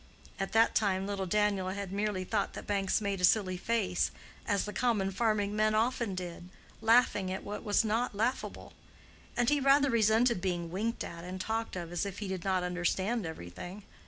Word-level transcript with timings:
At 0.39 0.51
that 0.53 0.73
time 0.73 1.05
little 1.05 1.27
Daniel 1.27 1.69
had 1.69 1.91
merely 1.91 2.23
thought 2.23 2.53
that 2.53 2.65
Banks 2.65 3.01
made 3.01 3.21
a 3.21 3.23
silly 3.23 3.55
face, 3.55 4.09
as 4.47 4.65
the 4.65 4.73
common 4.73 5.11
farming 5.11 5.55
men 5.55 5.75
often 5.75 6.15
did, 6.15 6.49
laughing 6.81 7.31
at 7.31 7.43
what 7.43 7.63
was 7.63 7.85
not 7.85 8.15
laughable; 8.15 8.73
and 9.37 9.47
he 9.49 9.59
rather 9.59 9.91
resented 9.91 10.41
being 10.41 10.71
winked 10.71 11.03
at 11.03 11.23
and 11.23 11.39
talked 11.39 11.75
of 11.75 11.91
as 11.91 12.03
if 12.03 12.17
he 12.17 12.27
did 12.27 12.43
not 12.43 12.63
understand 12.63 13.27
everything. 13.27 13.83